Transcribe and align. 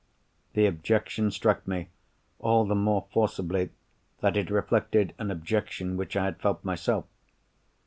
The 0.53 0.65
objection 0.65 1.29
struck 1.29 1.67
me, 1.67 1.89
all 2.39 2.65
the 2.65 2.73
more 2.73 3.05
forcibly 3.13 3.69
that 4.21 4.35
it 4.35 4.49
reflected 4.49 5.13
an 5.19 5.29
objection 5.29 5.95
which 5.95 6.17
I 6.17 6.25
had 6.25 6.41
felt 6.41 6.65
myself. 6.65 7.05